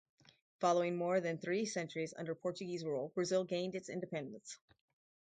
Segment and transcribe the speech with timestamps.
[0.61, 4.57] Following more than three centuries under Portuguese rule, Brazil gained its independence.